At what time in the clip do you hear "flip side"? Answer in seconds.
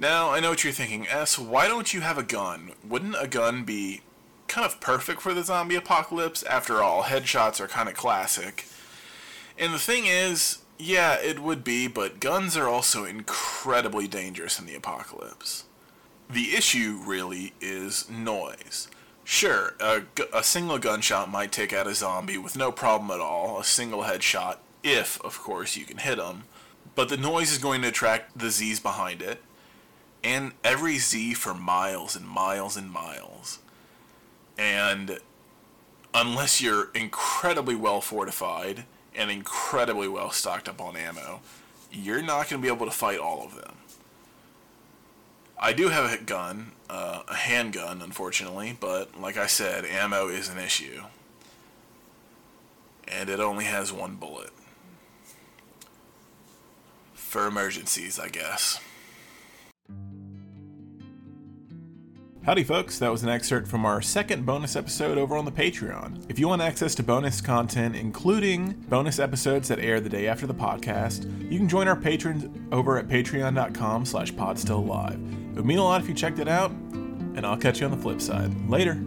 77.98-78.50